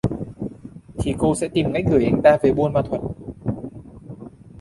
Thì 0.99 1.15
cô 1.19 1.35
sẽ 1.35 1.47
tìm 1.47 1.71
cách 1.73 1.83
gửi 1.91 2.05
anh 2.05 2.21
ta 2.21 2.37
về 2.43 2.53
Buôn 2.53 2.73
Ma 2.73 2.81
Thuột 2.81 3.01